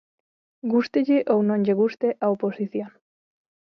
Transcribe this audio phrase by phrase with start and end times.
[0.71, 2.91] Gústelle ou non lle guste á oposición.